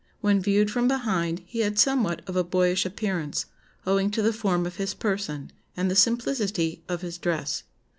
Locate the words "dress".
7.19-7.61